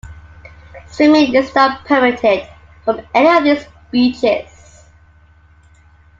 [0.87, 2.47] Swimming is not permitted
[2.83, 4.85] from any of its beaches.